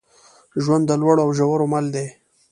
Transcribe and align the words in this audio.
ژوند 0.63 0.83
د 0.87 0.91
لوړو 1.01 1.21
او 1.25 1.29
ژورو 1.37 1.65
مل 1.73 1.85
دی. 1.95 2.07